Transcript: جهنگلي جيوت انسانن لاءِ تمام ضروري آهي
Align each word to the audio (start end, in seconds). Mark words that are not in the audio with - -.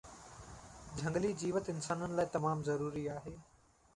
جهنگلي 0.95 1.33
جيوت 1.41 1.69
انسانن 1.73 2.11
لاءِ 2.19 2.25
تمام 2.37 2.63
ضروري 2.69 3.03
آهي 3.17 3.37